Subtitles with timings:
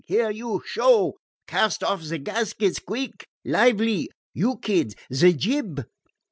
[0.07, 1.19] "Here, you Sho!
[1.45, 2.79] Cast off ze gaskets!
[2.79, 3.27] Queeck!
[3.45, 4.09] Lively!
[4.33, 5.85] You Kid, ze jib!"